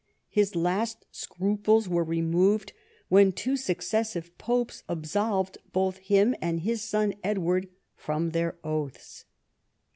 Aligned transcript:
His 0.29 0.55
last 0.55 1.05
scruples 1.11 1.87
were 1.87 2.03
removed 2.03 2.73
when 3.07 3.31
two 3.31 3.55
successive 3.55 4.35
popes 4.39 4.81
absolved 4.89 5.59
both 5.73 5.97
him 5.97 6.33
and 6.41 6.61
his 6.61 6.81
son 6.81 7.13
Edward 7.23 7.69
from 7.95 8.31
their 8.31 8.57
oaths. 8.63 9.25